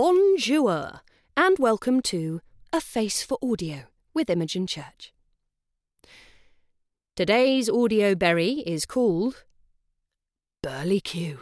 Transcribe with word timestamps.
Bonjour, 0.00 1.00
and 1.36 1.58
welcome 1.58 2.00
to 2.02 2.40
A 2.72 2.80
Face 2.80 3.24
for 3.24 3.36
Audio 3.42 3.86
with 4.14 4.30
Imogen 4.30 4.64
Church. 4.64 5.12
Today's 7.16 7.68
audio 7.68 8.14
berry 8.14 8.62
is 8.64 8.86
called 8.86 9.42
Burly 10.62 11.00
Q. 11.00 11.40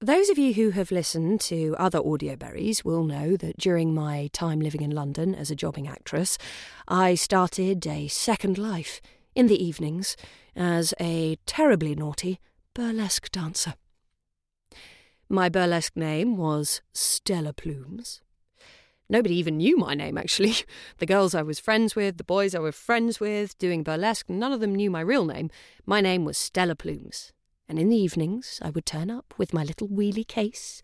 Those 0.00 0.28
of 0.28 0.38
you 0.38 0.52
who 0.52 0.70
have 0.70 0.92
listened 0.92 1.40
to 1.40 1.74
other 1.76 1.98
audio 1.98 2.36
berries 2.36 2.84
will 2.84 3.02
know 3.02 3.36
that 3.36 3.58
during 3.58 3.92
my 3.92 4.30
time 4.32 4.60
living 4.60 4.82
in 4.82 4.92
London 4.92 5.34
as 5.34 5.50
a 5.50 5.56
jobbing 5.56 5.88
actress, 5.88 6.38
I 6.86 7.16
started 7.16 7.84
a 7.84 8.06
second 8.06 8.58
life 8.58 9.00
in 9.34 9.48
the 9.48 9.60
evenings 9.60 10.16
as 10.54 10.94
a 11.00 11.36
terribly 11.46 11.96
naughty 11.96 12.38
burlesque 12.74 13.32
dancer. 13.32 13.74
My 15.34 15.48
burlesque 15.48 15.96
name 15.96 16.36
was 16.36 16.80
Stella 16.92 17.52
Plumes. 17.52 18.20
Nobody 19.08 19.34
even 19.34 19.56
knew 19.56 19.76
my 19.76 19.92
name, 19.92 20.16
actually. 20.16 20.54
The 20.98 21.06
girls 21.06 21.34
I 21.34 21.42
was 21.42 21.58
friends 21.58 21.96
with, 21.96 22.18
the 22.18 22.22
boys 22.22 22.54
I 22.54 22.60
was 22.60 22.76
friends 22.76 23.18
with, 23.18 23.58
doing 23.58 23.82
burlesque, 23.82 24.30
none 24.30 24.52
of 24.52 24.60
them 24.60 24.76
knew 24.76 24.92
my 24.92 25.00
real 25.00 25.24
name. 25.24 25.50
My 25.84 26.00
name 26.00 26.24
was 26.24 26.38
Stella 26.38 26.76
Plumes. 26.76 27.32
And 27.68 27.80
in 27.80 27.88
the 27.88 27.96
evenings, 27.96 28.60
I 28.62 28.70
would 28.70 28.86
turn 28.86 29.10
up 29.10 29.34
with 29.36 29.52
my 29.52 29.64
little 29.64 29.88
wheelie 29.88 30.24
case, 30.24 30.80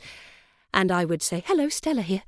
and 0.75 0.91
I 0.91 1.05
would 1.05 1.23
say, 1.23 1.45
Hello, 1.47 1.69
Stella 1.69 2.03
here. 2.03 2.25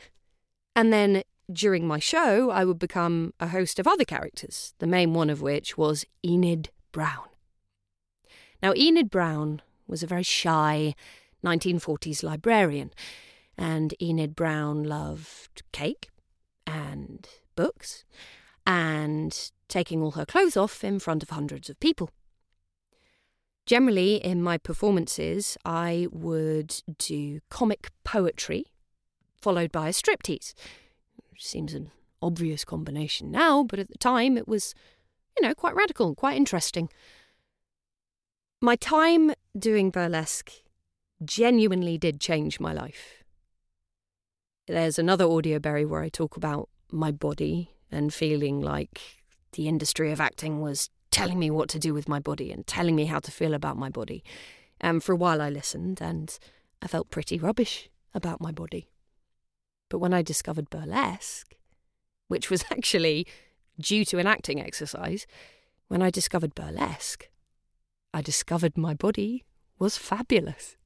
And 0.76 0.92
then 0.92 1.24
during 1.52 1.88
my 1.88 1.98
show, 1.98 2.50
I 2.50 2.64
would 2.64 2.78
become 2.78 3.34
a 3.40 3.48
host 3.48 3.80
of 3.80 3.88
other 3.88 4.04
characters, 4.04 4.74
the 4.78 4.86
main 4.86 5.12
one 5.12 5.28
of 5.28 5.42
which 5.42 5.76
was 5.76 6.04
Enid 6.24 6.70
Brown. 6.92 7.26
Now, 8.62 8.74
Enid 8.76 9.10
Brown 9.10 9.60
was 9.88 10.04
a 10.04 10.06
very 10.06 10.22
shy 10.22 10.94
1940s 11.44 12.22
librarian, 12.22 12.92
and 13.56 13.94
Enid 14.00 14.34
Brown 14.34 14.84
loved 14.84 15.62
cake 15.72 16.10
and 16.66 17.28
books 17.54 18.04
and 18.66 19.50
taking 19.68 20.02
all 20.02 20.12
her 20.12 20.26
clothes 20.26 20.56
off 20.56 20.84
in 20.84 20.98
front 20.98 21.22
of 21.22 21.30
hundreds 21.30 21.68
of 21.68 21.78
people. 21.80 22.10
Generally, 23.66 24.16
in 24.16 24.42
my 24.42 24.58
performances, 24.58 25.56
I 25.64 26.08
would 26.10 26.82
do 26.98 27.40
comic 27.48 27.90
poetry 28.04 28.66
followed 29.42 29.72
by 29.72 29.88
a 29.88 29.92
striptease. 29.92 30.54
Seems 31.36 31.74
an 31.74 31.90
obvious 32.22 32.64
combination 32.64 33.30
now, 33.30 33.64
but 33.64 33.80
at 33.80 33.88
the 33.88 33.98
time 33.98 34.38
it 34.38 34.46
was, 34.46 34.74
you 35.36 35.46
know, 35.46 35.54
quite 35.54 35.74
radical, 35.74 36.06
and 36.06 36.16
quite 36.16 36.36
interesting. 36.36 36.88
My 38.60 38.76
time 38.76 39.32
doing 39.58 39.90
burlesque 39.90 40.52
genuinely 41.24 41.98
did 41.98 42.20
change 42.20 42.60
my 42.60 42.72
life. 42.72 43.22
There's 44.66 44.98
another 44.98 45.24
audio 45.24 45.58
berry 45.58 45.84
where 45.84 46.02
I 46.02 46.08
talk 46.08 46.36
about 46.36 46.68
my 46.90 47.10
body 47.10 47.70
and 47.90 48.12
feeling 48.12 48.60
like 48.60 49.00
the 49.52 49.68
industry 49.68 50.12
of 50.12 50.20
acting 50.20 50.60
was 50.60 50.88
telling 51.10 51.38
me 51.38 51.50
what 51.50 51.68
to 51.70 51.78
do 51.78 51.92
with 51.92 52.08
my 52.08 52.18
body 52.18 52.50
and 52.50 52.66
telling 52.66 52.96
me 52.96 53.04
how 53.04 53.18
to 53.20 53.30
feel 53.30 53.54
about 53.54 53.76
my 53.76 53.90
body. 53.90 54.24
And 54.80 55.02
for 55.02 55.12
a 55.12 55.16
while 55.16 55.42
I 55.42 55.50
listened 55.50 56.00
and 56.00 56.38
I 56.80 56.86
felt 56.86 57.10
pretty 57.10 57.38
rubbish 57.38 57.90
about 58.14 58.40
my 58.40 58.50
body. 58.50 58.88
But 59.88 59.98
when 59.98 60.14
I 60.14 60.22
discovered 60.22 60.70
burlesque, 60.70 61.54
which 62.28 62.50
was 62.50 62.64
actually 62.70 63.26
due 63.78 64.04
to 64.06 64.18
an 64.18 64.26
acting 64.26 64.60
exercise, 64.60 65.26
when 65.88 66.02
I 66.02 66.10
discovered 66.10 66.54
burlesque, 66.54 67.28
I 68.14 68.22
discovered 68.22 68.78
my 68.78 68.94
body 68.94 69.44
was 69.78 69.98
fabulous. 69.98 70.76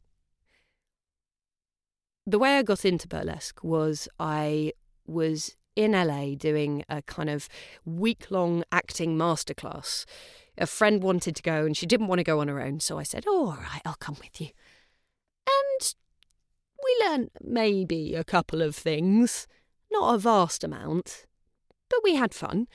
The 2.26 2.38
way 2.38 2.58
I 2.58 2.62
got 2.62 2.84
into 2.84 3.06
burlesque 3.06 3.62
was 3.62 4.08
I 4.18 4.72
was 5.06 5.54
in 5.76 5.92
LA 5.92 6.34
doing 6.34 6.84
a 6.88 7.02
kind 7.02 7.30
of 7.30 7.48
week 7.84 8.30
long 8.30 8.64
acting 8.72 9.16
masterclass. 9.16 10.04
A 10.58 10.66
friend 10.66 11.02
wanted 11.02 11.36
to 11.36 11.42
go 11.42 11.64
and 11.64 11.76
she 11.76 11.86
didn't 11.86 12.08
want 12.08 12.18
to 12.18 12.24
go 12.24 12.40
on 12.40 12.48
her 12.48 12.60
own, 12.60 12.80
so 12.80 12.98
I 12.98 13.04
said, 13.04 13.24
Oh, 13.28 13.50
all 13.50 13.58
right, 13.58 13.82
I'll 13.84 13.94
come 13.94 14.16
with 14.20 14.40
you. 14.40 14.48
And 15.46 15.94
we 16.82 17.06
learned 17.06 17.30
maybe 17.40 18.14
a 18.14 18.24
couple 18.24 18.62
of 18.62 18.74
things, 18.74 19.46
not 19.92 20.14
a 20.14 20.18
vast 20.18 20.64
amount, 20.64 21.26
but 21.88 22.00
we 22.02 22.16
had 22.16 22.34
fun. 22.34 22.66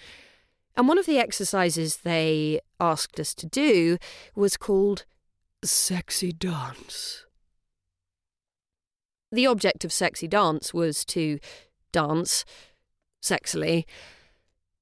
And 0.77 0.87
one 0.87 0.97
of 0.97 1.05
the 1.05 1.19
exercises 1.19 1.97
they 1.97 2.61
asked 2.79 3.19
us 3.19 3.33
to 3.35 3.45
do 3.45 3.97
was 4.35 4.55
called 4.55 5.05
Sexy 5.63 6.31
Dance. 6.31 7.25
The 9.31 9.47
object 9.47 9.85
of 9.85 9.93
Sexy 9.93 10.27
Dance 10.27 10.73
was 10.73 11.05
to 11.05 11.39
dance 11.91 12.43
sexily, 13.21 13.85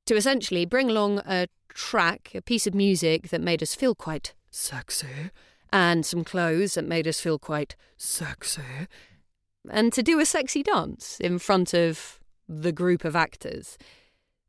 to 0.06 0.16
essentially 0.16 0.66
bring 0.66 0.90
along 0.90 1.20
a 1.20 1.48
track, 1.70 2.32
a 2.34 2.42
piece 2.42 2.66
of 2.66 2.74
music 2.74 3.30
that 3.30 3.42
made 3.42 3.62
us 3.62 3.76
feel 3.76 3.94
quite 3.94 4.34
sexy, 4.50 5.30
and 5.72 6.06
some 6.06 6.24
clothes 6.24 6.74
that 6.74 6.86
made 6.86 7.08
us 7.08 7.20
feel 7.20 7.38
quite 7.38 7.76
sexy, 7.96 8.88
and 9.70 9.94
to 9.94 10.02
do 10.02 10.20
a 10.20 10.26
sexy 10.26 10.64
dance 10.64 11.20
in 11.20 11.38
front 11.38 11.74
of 11.74 12.20
the 12.48 12.72
group 12.72 13.06
of 13.06 13.16
actors. 13.16 13.78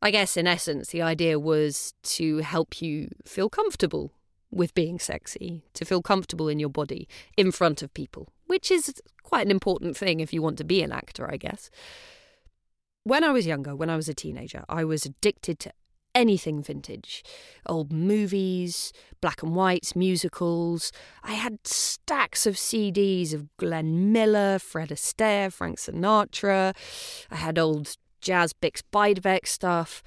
I 0.00 0.10
guess, 0.10 0.38
in 0.38 0.46
essence, 0.46 0.88
the 0.88 1.02
idea 1.02 1.38
was 1.38 1.92
to 2.04 2.38
help 2.38 2.80
you 2.80 3.10
feel 3.26 3.50
comfortable 3.50 4.12
with 4.50 4.74
being 4.74 4.98
sexy, 4.98 5.62
to 5.74 5.84
feel 5.84 6.02
comfortable 6.02 6.48
in 6.48 6.58
your 6.58 6.68
body 6.68 7.08
in 7.36 7.52
front 7.52 7.82
of 7.82 7.94
people, 7.94 8.28
which 8.46 8.70
is 8.70 8.92
quite 9.22 9.44
an 9.44 9.50
important 9.50 9.96
thing 9.96 10.20
if 10.20 10.32
you 10.32 10.42
want 10.42 10.58
to 10.58 10.64
be 10.64 10.82
an 10.82 10.92
actor, 10.92 11.30
I 11.30 11.36
guess. 11.36 11.70
When 13.04 13.24
I 13.24 13.30
was 13.30 13.46
younger, 13.46 13.74
when 13.74 13.90
I 13.90 13.96
was 13.96 14.08
a 14.08 14.14
teenager, 14.14 14.64
I 14.68 14.84
was 14.84 15.06
addicted 15.06 15.58
to 15.60 15.72
anything 16.14 16.62
vintage 16.62 17.22
old 17.66 17.92
movies, 17.92 18.92
black 19.20 19.42
and 19.42 19.54
whites, 19.54 19.94
musicals. 19.94 20.92
I 21.22 21.34
had 21.34 21.66
stacks 21.66 22.46
of 22.46 22.56
CDs 22.56 23.32
of 23.32 23.54
Glenn 23.56 24.12
Miller, 24.12 24.58
Fred 24.58 24.88
Astaire, 24.88 25.52
Frank 25.52 25.78
Sinatra. 25.78 26.74
I 27.30 27.36
had 27.36 27.58
old 27.58 27.96
Jazz 28.20 28.52
Bix 28.52 28.82
Beiderbecke 28.92 29.46
stuff. 29.46 30.02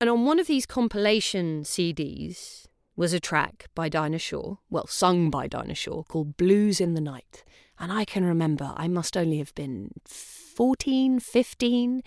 And 0.00 0.10
on 0.10 0.24
one 0.24 0.38
of 0.38 0.46
these 0.46 0.66
compilation 0.66 1.62
CDs 1.62 2.66
was 2.96 3.12
a 3.12 3.20
track 3.20 3.66
by 3.74 3.88
Dinah 3.88 4.18
Shore, 4.18 4.58
well, 4.70 4.86
sung 4.86 5.30
by 5.30 5.48
Dinah 5.48 5.74
Shore, 5.74 6.04
called 6.04 6.36
Blues 6.36 6.80
in 6.80 6.94
the 6.94 7.00
Night. 7.00 7.44
And 7.78 7.92
I 7.92 8.04
can 8.04 8.24
remember 8.24 8.72
I 8.76 8.88
must 8.88 9.16
only 9.16 9.38
have 9.38 9.54
been 9.54 9.90
14, 10.06 11.18
15, 11.18 12.02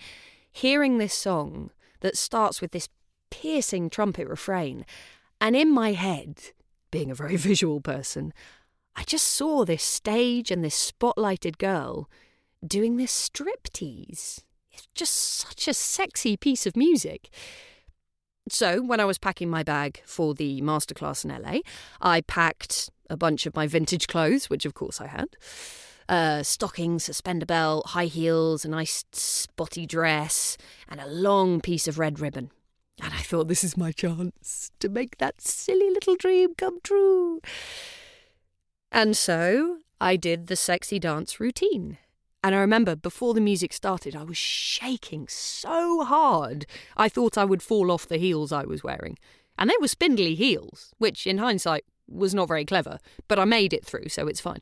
hearing 0.50 0.98
this 0.98 1.14
song 1.14 1.70
that 2.00 2.16
starts 2.16 2.60
with 2.60 2.72
this 2.72 2.88
piercing 3.30 3.90
trumpet 3.90 4.26
refrain. 4.28 4.86
And 5.40 5.54
in 5.54 5.70
my 5.70 5.92
head, 5.92 6.40
being 6.90 7.10
a 7.10 7.14
very 7.14 7.36
visual 7.50 7.80
person, 7.80 8.32
I 8.96 9.04
just 9.04 9.26
saw 9.26 9.64
this 9.64 9.82
stage 9.82 10.50
and 10.50 10.64
this 10.64 10.92
spotlighted 10.92 11.58
girl 11.58 12.08
doing 12.66 12.96
this 12.96 13.12
striptease. 13.12 14.40
It's 14.72 14.88
just 14.94 15.14
such 15.14 15.68
a 15.68 15.74
sexy 15.74 16.36
piece 16.36 16.66
of 16.66 16.76
music. 16.76 17.30
So, 18.50 18.82
when 18.82 19.00
I 19.00 19.04
was 19.04 19.18
packing 19.18 19.50
my 19.50 19.62
bag 19.62 20.02
for 20.04 20.34
the 20.34 20.60
masterclass 20.62 21.24
in 21.24 21.42
LA, 21.42 21.60
I 22.00 22.22
packed 22.22 22.90
a 23.10 23.16
bunch 23.16 23.46
of 23.46 23.54
my 23.54 23.66
vintage 23.66 24.06
clothes, 24.06 24.50
which 24.50 24.64
of 24.64 24.74
course 24.74 25.00
I 25.00 25.06
had. 25.06 25.28
Uh, 26.08 26.42
stockings, 26.42 27.04
suspender 27.04 27.44
belt, 27.44 27.88
high 27.88 28.06
heels, 28.06 28.64
a 28.64 28.68
nice 28.68 29.04
spotty 29.12 29.86
dress, 29.86 30.56
and 30.88 31.00
a 31.00 31.06
long 31.06 31.60
piece 31.60 31.86
of 31.86 31.98
red 31.98 32.18
ribbon. 32.18 32.50
And 33.02 33.12
I 33.12 33.18
thought, 33.18 33.48
this 33.48 33.62
is 33.62 33.76
my 33.76 33.92
chance 33.92 34.72
to 34.80 34.88
make 34.88 35.18
that 35.18 35.40
silly 35.40 35.90
little 35.90 36.16
dream 36.16 36.54
come 36.54 36.78
true. 36.82 37.40
And 38.90 39.16
so 39.16 39.78
I 40.00 40.16
did 40.16 40.46
the 40.46 40.56
sexy 40.56 40.98
dance 40.98 41.38
routine. 41.38 41.98
And 42.42 42.54
I 42.54 42.58
remember 42.58 42.94
before 42.94 43.34
the 43.34 43.40
music 43.40 43.72
started, 43.72 44.14
I 44.14 44.22
was 44.22 44.36
shaking 44.36 45.26
so 45.28 46.04
hard 46.04 46.66
I 46.96 47.08
thought 47.08 47.36
I 47.36 47.44
would 47.44 47.62
fall 47.62 47.90
off 47.90 48.06
the 48.06 48.18
heels 48.18 48.52
I 48.52 48.64
was 48.64 48.84
wearing. 48.84 49.18
And 49.58 49.68
they 49.68 49.74
were 49.80 49.88
spindly 49.88 50.34
heels, 50.34 50.92
which 50.98 51.26
in 51.26 51.38
hindsight 51.38 51.84
was 52.08 52.34
not 52.34 52.48
very 52.48 52.64
clever, 52.64 52.98
but 53.26 53.38
I 53.38 53.44
made 53.44 53.72
it 53.72 53.84
through, 53.84 54.08
so 54.08 54.28
it's 54.28 54.40
fine. 54.40 54.60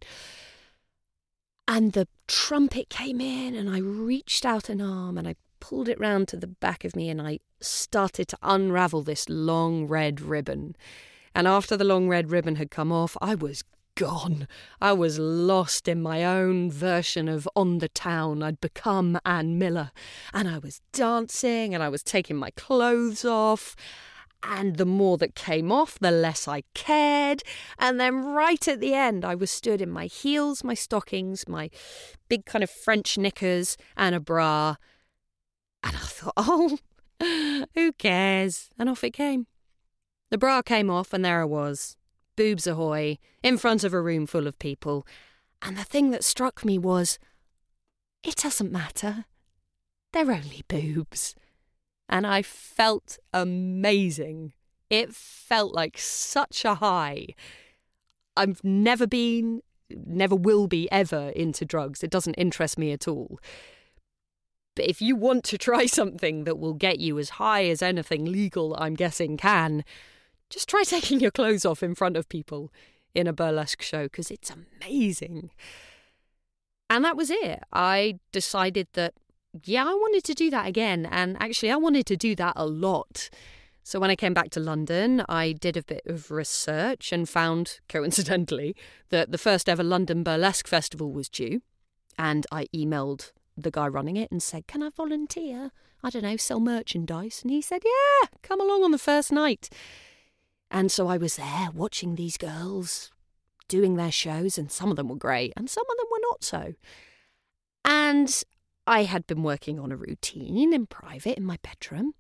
And 1.69 1.93
the 1.93 2.09
trumpet 2.27 2.89
came 2.89 3.21
in, 3.21 3.55
and 3.55 3.69
I 3.69 3.79
reached 3.79 4.47
out 4.47 4.69
an 4.69 4.81
arm 4.81 5.19
and 5.19 5.29
I 5.29 5.35
pulled 5.61 5.89
it 5.89 6.01
round 6.01 6.29
to 6.29 6.37
the 6.37 6.47
back 6.47 6.85
of 6.85 6.95
me 6.95 7.09
and 7.09 7.21
I 7.21 7.41
started 7.61 8.29
to 8.29 8.39
unravel 8.43 9.03
this 9.03 9.29
long 9.29 9.87
red 9.87 10.21
ribbon. 10.21 10.77
And 11.35 11.49
after 11.49 11.77
the 11.77 11.85
long 11.85 12.09
red 12.09 12.31
ribbon 12.31 12.57
had 12.57 12.71
come 12.71 12.93
off, 12.93 13.17
I 13.21 13.35
was 13.35 13.65
gone. 13.97 14.47
I 14.81 14.93
was 14.93 15.19
lost 15.19 15.89
in 15.89 16.01
my 16.01 16.25
own 16.25 16.71
version 16.71 17.29
of 17.29 17.49
On 17.57 17.79
the 17.79 17.89
Town. 17.89 18.43
I'd 18.43 18.61
become 18.61 19.19
Ann 19.25 19.59
Miller. 19.59 19.91
And 20.33 20.49
I 20.49 20.59
was 20.59 20.81
dancing 20.93 21.75
and 21.75 21.83
I 21.83 21.89
was 21.89 22.05
taking 22.05 22.37
my 22.37 22.51
clothes 22.51 23.25
off. 23.25 23.75
And 24.43 24.77
the 24.77 24.87
more 24.87 25.17
that 25.19 25.35
came 25.35 25.73
off, 25.73 25.99
the 25.99 26.13
less 26.13 26.47
I 26.47 26.63
cared. 26.75 27.43
And 27.79 27.99
then 27.99 28.23
right 28.23 28.69
at 28.69 28.81
the 28.81 28.95
end, 28.95 29.25
I 29.25 29.35
was 29.35 29.51
stood 29.51 29.83
in 29.83 29.91
my 29.91 30.07
heels, 30.07 30.63
my 30.63 30.75
stockings, 30.75 31.49
my 31.49 31.71
big 32.29 32.45
kind 32.45 32.63
of 32.63 32.71
French 32.71 33.19
knickers, 33.19 33.77
and 33.97 34.15
a 34.15 34.21
bra. 34.21 34.77
And 35.83 35.97
I 35.97 36.01
thought, 36.01 36.35
oh, 36.37 36.79
who 37.75 37.93
cares? 37.95 38.69
And 38.79 38.89
off 38.89 39.03
it 39.03 39.15
came. 39.15 39.47
The 40.31 40.39
bra 40.39 40.63
came 40.63 40.91
off, 40.91 41.13
and 41.13 41.25
there 41.25 41.41
I 41.41 41.45
was, 41.45 41.97
boobs 42.37 42.67
ahoy, 42.67 43.19
in 43.43 43.59
front 43.59 43.85
of 43.85 43.93
a 43.93 44.01
room 44.01 44.27
full 44.27 44.47
of 44.47 44.59
people. 44.59 45.07
And 45.63 45.77
the 45.77 45.85
thing 45.85 46.11
that 46.11 46.25
struck 46.25 46.65
me 46.65 46.79
was, 46.79 47.19
it 48.23 48.37
doesn't 48.37 48.71
matter. 48.71 49.25
They're 50.13 50.31
only 50.31 50.63
boobs 50.69 51.35
and 52.09 52.27
I 52.27 52.43
felt 52.43 53.19
amazing. 53.33 54.53
It 54.91 55.15
felt 55.15 55.75
like 55.75 55.99
such 55.99 56.65
a 56.65 56.77
high. 56.77 57.29
I've 58.37 58.63
never 58.63 59.07
been, 59.07 59.63
never 59.91 60.37
will 60.37 60.69
be 60.69 60.91
ever 60.93 61.31
into 61.31 61.65
drugs. 61.65 62.03
It 62.03 62.11
doesn't 62.11 62.35
interest 62.35 62.79
me 62.79 62.93
at 62.93 63.09
all. 63.09 63.41
But 64.77 64.89
if 64.89 65.01
you 65.01 65.17
want 65.17 65.43
to 65.45 65.59
try 65.59 65.87
something 65.87 66.45
that 66.45 66.59
will 66.59 66.75
get 66.75 67.01
you 67.01 67.19
as 67.19 67.31
high 67.31 67.65
as 67.65 67.83
anything 67.83 68.25
legal, 68.27 68.77
I'm 68.79 68.95
guessing, 68.95 69.37
can, 69.37 69.85
just 70.51 70.69
try 70.69 70.83
taking 70.87 71.21
your 71.21 71.31
clothes 71.31 71.65
off 71.65 71.83
in 71.83 71.95
front 71.95 72.17
of 72.17 72.29
people 72.29 72.73
in 73.15 73.27
a 73.27 73.33
burlesque 73.33 73.83
show 73.83 74.05
because 74.05 74.31
it's 74.31 74.51
amazing. 74.51 75.51
And 76.89 77.05
that 77.05 77.17
was 77.17 77.31
it. 77.31 77.61
I 77.73 78.21
decided 78.33 78.89
that 78.93 79.15
yeah, 79.65 79.85
I 79.85 79.95
wanted 79.95 80.25
to 80.25 80.35
do 80.35 80.51
that 80.51 80.67
again. 80.67 81.07
And 81.07 81.37
actually, 81.41 81.71
I 81.71 81.77
wanted 81.77 82.07
to 82.07 82.17
do 82.17 82.35
that 82.37 82.53
a 82.57 82.67
lot. 82.67 83.31
So 83.83 84.01
when 84.01 84.11
I 84.11 84.17
came 84.17 84.35
back 84.35 84.51
to 84.51 84.61
London, 84.61 85.25
I 85.29 85.53
did 85.53 85.77
a 85.77 85.83
bit 85.83 86.03
of 86.07 86.31
research 86.31 87.13
and 87.13 87.29
found, 87.29 87.81
coincidentally, 87.89 88.75
that 89.11 89.31
the 89.31 89.39
first 89.39 89.69
ever 89.69 89.83
London 89.83 90.23
Burlesque 90.23 90.67
Festival 90.67 91.13
was 91.13 91.29
due. 91.29 91.63
And 92.19 92.47
I 92.51 92.67
emailed 92.75 93.33
the 93.57 93.71
guy 93.71 93.87
running 93.87 94.17
it 94.17 94.31
and 94.31 94.43
said, 94.43 94.67
Can 94.67 94.83
I 94.83 94.91
volunteer? 94.91 95.71
I 96.03 96.11
don't 96.11 96.23
know, 96.23 96.37
sell 96.37 96.61
merchandise. 96.61 97.41
And 97.43 97.51
he 97.51 97.63
said, 97.63 97.83
Yeah, 97.85 98.29
come 98.43 98.61
along 98.61 98.85
on 98.85 98.91
the 98.91 98.99
first 98.99 99.33
night. 99.33 99.69
And 100.71 100.91
so 100.91 101.09
I 101.09 101.17
was 101.17 101.37
there 101.37 101.69
watching 101.73 102.15
these 102.15 102.37
girls 102.37 103.11
doing 103.69 103.97
their 103.97 104.13
shows, 104.13 104.59
and 104.59 104.71
some 104.71 104.91
of 104.91 104.97
them 104.97 105.09
were 105.09 105.17
great, 105.17 105.53
and 105.57 105.69
some 105.69 105.85
of 105.91 105.97
them 105.97 106.07
were 106.11 106.21
not 106.23 106.45
so. 106.45 106.75
And 107.85 108.43
I 108.87 109.05
had 109.05 109.27
been 109.27 109.43
working 109.43 109.79
on 109.79 109.93
a 109.93 109.97
routine 109.97 110.73
in 110.73 110.87
private 110.87 111.37
in 111.37 111.45
my 111.45 111.59
bedroom, 111.63 112.15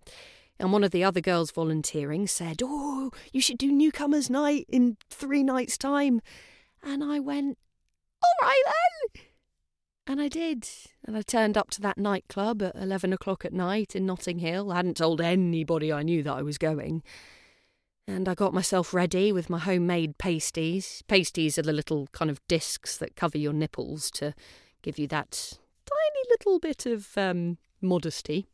and 0.58 0.72
one 0.72 0.84
of 0.84 0.90
the 0.90 1.04
other 1.04 1.20
girls 1.20 1.50
volunteering 1.50 2.26
said, 2.26 2.62
Oh, 2.62 3.10
you 3.32 3.40
should 3.40 3.58
do 3.58 3.70
Newcomers' 3.70 4.30
Night 4.30 4.66
in 4.68 4.96
three 5.10 5.42
nights' 5.42 5.76
time. 5.76 6.20
And 6.82 7.04
I 7.04 7.20
went, 7.20 7.58
All 8.22 8.48
right 8.48 8.62
then. 8.64 9.22
And 10.06 10.20
I 10.20 10.28
did. 10.28 10.68
And 11.04 11.16
I 11.16 11.22
turned 11.22 11.58
up 11.58 11.70
to 11.70 11.80
that 11.82 11.98
nightclub 11.98 12.62
at 12.62 12.76
11 12.76 13.12
o'clock 13.12 13.44
at 13.44 13.52
night 13.52 13.94
in 13.94 14.06
Notting 14.06 14.38
Hill. 14.38 14.72
I 14.72 14.76
hadn't 14.76 14.96
told 14.96 15.20
anybody 15.20 15.92
I 15.92 16.02
knew 16.02 16.22
that 16.22 16.32
I 16.32 16.42
was 16.42 16.58
going. 16.58 17.02
And 18.08 18.28
I 18.28 18.34
got 18.34 18.54
myself 18.54 18.94
ready 18.94 19.32
with 19.32 19.50
my 19.50 19.58
homemade 19.58 20.16
pasties. 20.16 21.02
Pasties 21.08 21.58
are 21.58 21.62
the 21.62 21.72
little 21.72 22.06
kind 22.12 22.30
of 22.30 22.46
discs 22.46 22.96
that 22.98 23.16
cover 23.16 23.36
your 23.36 23.52
nipples 23.52 24.10
to 24.12 24.32
give 24.82 24.98
you 24.98 25.08
that 25.08 25.58
tiny 25.84 26.28
little 26.30 26.60
bit 26.60 26.86
of 26.86 27.18
um, 27.18 27.58
modesty. 27.80 28.46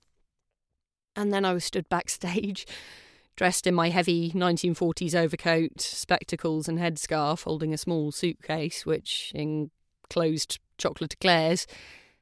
And 1.14 1.34
then 1.34 1.44
I 1.44 1.52
was 1.52 1.64
stood 1.64 1.86
backstage, 1.90 2.66
dressed 3.36 3.66
in 3.66 3.74
my 3.74 3.90
heavy 3.90 4.30
1940s 4.30 5.14
overcoat, 5.14 5.82
spectacles, 5.82 6.66
and 6.66 6.78
headscarf, 6.78 7.42
holding 7.42 7.74
a 7.74 7.78
small 7.78 8.10
suitcase 8.10 8.86
which 8.86 9.32
enclosed 9.34 10.60
chocolate 10.78 11.12
eclairs. 11.12 11.66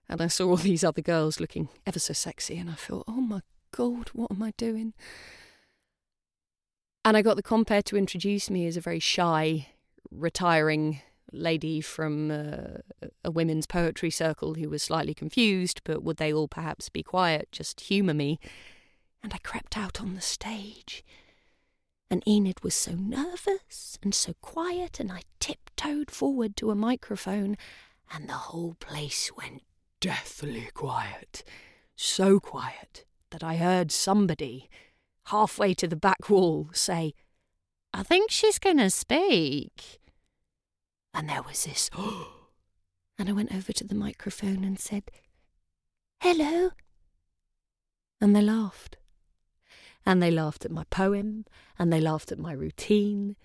And 0.09 0.21
I 0.21 0.26
saw 0.26 0.49
all 0.49 0.56
these 0.56 0.83
other 0.83 1.03
girls 1.03 1.38
looking 1.38 1.69
ever 1.87 2.00
so 2.00 2.12
sexy, 2.12 2.59
and 2.59 2.69
I 2.69 2.75
thought, 2.75 3.05
oh 3.06 3.21
my 3.21 3.43
God, 3.71 4.09
what 4.12 4.33
am 4.33 4.43
I 4.43 4.53
doing? 4.56 4.94
And 7.05 7.17
I 7.17 7.23
got 7.23 7.37
the 7.37 7.43
compere 7.43 7.82
to 7.82 7.97
introduce 7.97 8.50
me 8.50 8.67
as 8.67 8.76
a 8.76 8.81
very 8.81 9.00
shy, 9.00 9.69
retiring 10.11 11.00
lady 11.32 11.81
from 11.81 12.31
uh, 12.31 13.08
a 13.25 13.31
women's 13.31 13.67
poetry 13.67 14.11
circle 14.11 14.55
who 14.55 14.69
was 14.69 14.82
slightly 14.82 15.14
confused, 15.14 15.81
but 15.85 16.02
would 16.02 16.19
they 16.19 16.32
all 16.32 16.49
perhaps 16.49 16.88
be 16.88 17.02
quiet, 17.02 17.49
just 17.52 17.81
humour 17.82 18.14
me? 18.14 18.38
And 19.23 19.32
I 19.32 19.38
crept 19.38 19.79
out 19.79 20.00
on 20.00 20.14
the 20.14 20.20
stage. 20.20 21.05
And 22.11 22.26
Enid 22.26 22.62
was 22.62 22.75
so 22.75 22.93
nervous 22.93 23.99
and 24.02 24.14
so 24.14 24.35
quiet, 24.41 24.99
and 24.99 25.12
I 25.12 25.23
tiptoed 25.38 26.11
forward 26.11 26.56
to 26.56 26.70
a 26.70 26.75
microphone, 26.75 27.56
and 28.12 28.29
the 28.29 28.35
whole 28.35 28.75
place 28.81 29.31
went 29.37 29.62
deathly 30.00 30.69
quiet. 30.75 31.44
So 31.97 32.41
quiet 32.41 33.05
that 33.31 33.44
I 33.44 33.56
heard 33.56 33.93
somebody, 33.93 34.69
halfway 35.27 35.75
to 35.75 35.87
the 35.87 35.97
back 35.97 36.29
wall, 36.29 36.71
say, 36.73 37.15
I 37.93 38.03
think 38.03 38.31
she's 38.31 38.59
going 38.59 38.79
to 38.79 38.91
speak. 38.91 40.01
And 41.13 41.29
there 41.29 41.43
was 41.43 41.65
this, 41.65 41.91
and 43.19 43.29
I 43.29 43.33
went 43.33 43.55
over 43.55 43.73
to 43.73 43.85
the 43.85 43.95
microphone 43.95 44.65
and 44.65 44.79
said, 44.79 45.05
Hello. 46.21 46.71
And 48.21 48.37
they 48.37 48.43
laughed. 48.43 48.97
And 50.07 50.23
they 50.23 50.31
laughed 50.31 50.65
at 50.65 50.71
my 50.71 50.85
poem, 50.91 51.45
and 51.79 51.93
they 51.93 52.01
laughed 52.01 52.33
at 52.33 52.39
my 52.39 52.53
routine. 52.53 53.37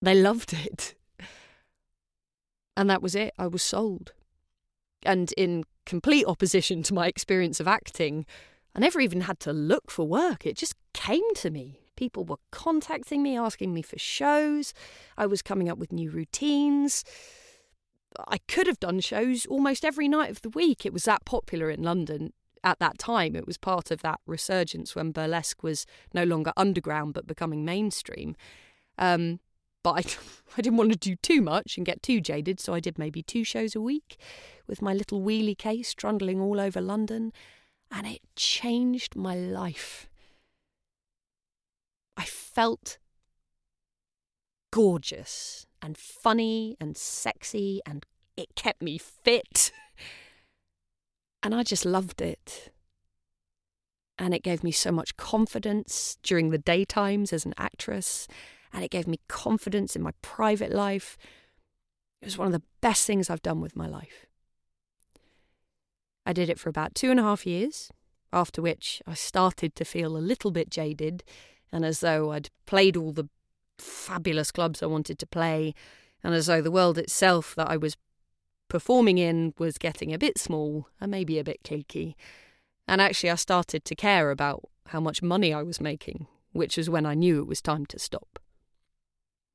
They 0.00 0.14
loved 0.14 0.52
it. 0.52 0.94
And 2.76 2.90
that 2.90 3.02
was 3.02 3.14
it. 3.14 3.32
I 3.38 3.46
was 3.46 3.62
sold. 3.62 4.12
And 5.02 5.32
in 5.32 5.64
complete 5.86 6.26
opposition 6.26 6.82
to 6.84 6.94
my 6.94 7.06
experience 7.06 7.60
of 7.60 7.68
acting, 7.68 8.26
I 8.74 8.80
never 8.80 9.00
even 9.00 9.22
had 9.22 9.40
to 9.40 9.52
look 9.52 9.90
for 9.90 10.06
work. 10.06 10.46
It 10.46 10.56
just 10.56 10.74
came 10.92 11.34
to 11.36 11.50
me. 11.50 11.80
People 11.96 12.24
were 12.24 12.38
contacting 12.50 13.22
me, 13.22 13.36
asking 13.36 13.72
me 13.72 13.82
for 13.82 13.98
shows. 13.98 14.74
I 15.16 15.26
was 15.26 15.42
coming 15.42 15.68
up 15.68 15.78
with 15.78 15.92
new 15.92 16.10
routines. 16.10 17.04
I 18.28 18.38
could 18.48 18.66
have 18.66 18.80
done 18.80 19.00
shows 19.00 19.46
almost 19.46 19.84
every 19.84 20.08
night 20.08 20.30
of 20.30 20.42
the 20.42 20.48
week. 20.48 20.84
It 20.84 20.92
was 20.92 21.04
that 21.04 21.24
popular 21.24 21.70
in 21.70 21.82
London 21.82 22.32
at 22.64 22.78
that 22.80 22.98
time. 22.98 23.36
It 23.36 23.46
was 23.46 23.58
part 23.58 23.90
of 23.90 24.02
that 24.02 24.20
resurgence 24.26 24.96
when 24.96 25.12
burlesque 25.12 25.62
was 25.62 25.86
no 26.12 26.24
longer 26.24 26.52
underground 26.56 27.14
but 27.14 27.26
becoming 27.26 27.64
mainstream. 27.64 28.34
Um, 28.98 29.38
but 29.82 29.92
I, 29.92 30.02
I 30.58 30.62
didn't 30.62 30.78
want 30.78 30.90
to 30.92 30.98
do 30.98 31.14
too 31.16 31.42
much 31.42 31.76
and 31.76 31.86
get 31.86 32.02
too 32.02 32.20
jaded, 32.20 32.58
so 32.58 32.74
I 32.74 32.80
did 32.80 32.98
maybe 32.98 33.22
two 33.22 33.44
shows 33.44 33.76
a 33.76 33.80
week 33.80 34.16
with 34.66 34.82
my 34.82 34.94
little 34.94 35.20
wheelie 35.20 35.58
case 35.58 35.94
trundling 35.94 36.40
all 36.40 36.58
over 36.58 36.80
London, 36.80 37.32
and 37.94 38.08
it 38.08 38.20
changed 38.34 39.14
my 39.14 39.36
life. 39.36 40.08
I 42.16 42.24
felt 42.24 42.98
gorgeous 44.72 45.66
and 45.80 45.96
funny 45.96 46.76
and 46.80 46.96
sexy, 46.96 47.80
and 47.86 48.04
it 48.36 48.56
kept 48.56 48.82
me 48.82 48.98
fit. 48.98 49.70
And 51.40 51.54
I 51.54 51.62
just 51.62 51.84
loved 51.84 52.20
it. 52.20 52.72
And 54.18 54.34
it 54.34 54.42
gave 54.42 54.64
me 54.64 54.72
so 54.72 54.90
much 54.90 55.16
confidence 55.16 56.18
during 56.22 56.50
the 56.50 56.58
daytimes 56.58 57.32
as 57.32 57.44
an 57.44 57.54
actress, 57.56 58.26
and 58.72 58.82
it 58.82 58.90
gave 58.90 59.06
me 59.06 59.20
confidence 59.28 59.94
in 59.94 60.02
my 60.02 60.12
private 60.20 60.72
life. 60.72 61.16
It 62.20 62.24
was 62.24 62.38
one 62.38 62.46
of 62.46 62.52
the 62.52 62.62
best 62.80 63.06
things 63.06 63.30
I've 63.30 63.42
done 63.42 63.60
with 63.60 63.76
my 63.76 63.86
life. 63.86 64.26
I 66.26 66.32
did 66.32 66.48
it 66.48 66.58
for 66.58 66.68
about 66.68 66.94
two 66.94 67.10
and 67.10 67.20
a 67.20 67.24
half 67.24 67.46
years, 67.46 67.90
after 68.32 68.62
which 68.62 69.02
I 69.06 69.14
started 69.14 69.74
to 69.76 69.84
feel 69.84 70.16
a 70.16 70.18
little 70.18 70.50
bit 70.50 70.70
jaded 70.70 71.22
and 71.74 71.84
as 71.84 72.00
though 72.00 72.30
I'd 72.30 72.50
played 72.66 72.96
all 72.96 73.10
the 73.10 73.28
fabulous 73.78 74.52
clubs 74.52 74.80
I 74.80 74.86
wanted 74.86 75.18
to 75.18 75.26
play, 75.26 75.74
and 76.22 76.32
as 76.32 76.46
though 76.46 76.62
the 76.62 76.70
world 76.70 76.98
itself 76.98 77.52
that 77.56 77.68
I 77.68 77.76
was 77.76 77.96
performing 78.68 79.18
in 79.18 79.54
was 79.58 79.76
getting 79.76 80.14
a 80.14 80.18
bit 80.18 80.38
small 80.38 80.86
and 81.00 81.10
maybe 81.10 81.36
a 81.36 81.44
bit 81.44 81.64
cliquey. 81.64 82.14
And 82.86 83.00
actually, 83.00 83.30
I 83.30 83.34
started 83.34 83.84
to 83.84 83.96
care 83.96 84.30
about 84.30 84.68
how 84.88 85.00
much 85.00 85.20
money 85.20 85.52
I 85.52 85.64
was 85.64 85.80
making, 85.80 86.28
which 86.52 86.76
was 86.76 86.88
when 86.88 87.06
I 87.06 87.14
knew 87.14 87.40
it 87.40 87.48
was 87.48 87.60
time 87.60 87.86
to 87.86 87.98
stop. 87.98 88.38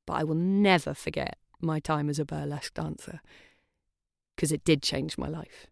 But 0.06 0.14
I 0.14 0.24
will 0.24 0.34
never 0.34 0.92
forget 0.92 1.38
my 1.60 1.80
time 1.80 2.10
as 2.10 2.18
a 2.18 2.26
burlesque 2.26 2.74
dancer, 2.74 3.20
because 4.36 4.52
it 4.52 4.64
did 4.64 4.82
change 4.82 5.16
my 5.16 5.28
life. 5.28 5.68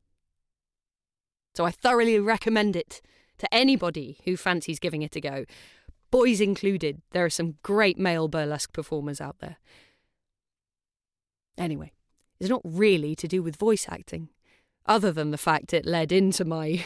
So 1.58 1.64
I 1.64 1.72
thoroughly 1.72 2.20
recommend 2.20 2.76
it 2.76 3.02
to 3.38 3.52
anybody 3.52 4.18
who 4.24 4.36
fancies 4.36 4.78
giving 4.78 5.02
it 5.02 5.16
a 5.16 5.20
go 5.20 5.44
boys 6.12 6.40
included. 6.40 7.02
There 7.10 7.24
are 7.24 7.30
some 7.30 7.56
great 7.64 7.98
male 7.98 8.28
burlesque 8.28 8.72
performers 8.72 9.20
out 9.20 9.40
there. 9.40 9.56
Anyway, 11.58 11.90
it's 12.38 12.48
not 12.48 12.60
really 12.62 13.16
to 13.16 13.26
do 13.26 13.42
with 13.42 13.56
voice 13.56 13.86
acting, 13.88 14.28
other 14.86 15.10
than 15.10 15.32
the 15.32 15.36
fact 15.36 15.74
it 15.74 15.84
led 15.84 16.12
into 16.12 16.44
my 16.44 16.84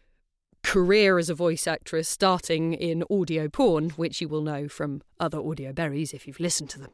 career 0.62 1.18
as 1.18 1.28
a 1.28 1.34
voice 1.34 1.66
actress 1.66 2.08
starting 2.08 2.72
in 2.72 3.02
audio 3.10 3.48
porn, 3.48 3.90
which 3.96 4.20
you 4.20 4.28
will 4.28 4.42
know 4.42 4.68
from 4.68 5.02
other 5.18 5.40
audio 5.40 5.72
berries 5.72 6.14
if 6.14 6.28
you've 6.28 6.38
listened 6.38 6.70
to 6.70 6.78
them. 6.78 6.92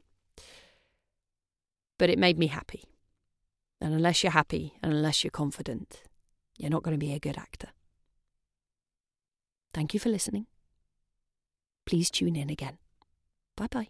But 1.98 2.08
it 2.08 2.18
made 2.18 2.38
me 2.38 2.46
happy. 2.46 2.84
And 3.78 3.92
unless 3.92 4.22
you're 4.22 4.32
happy 4.32 4.78
and 4.82 4.94
unless 4.94 5.22
you're 5.22 5.30
confident, 5.30 6.00
you're 6.60 6.70
not 6.70 6.82
going 6.82 6.94
to 6.94 6.98
be 6.98 7.12
a 7.14 7.18
good 7.18 7.38
actor. 7.38 7.68
Thank 9.72 9.94
you 9.94 10.00
for 10.00 10.10
listening. 10.10 10.46
Please 11.86 12.10
tune 12.10 12.36
in 12.36 12.50
again. 12.50 12.78
Bye 13.56 13.68
bye. 13.70 13.88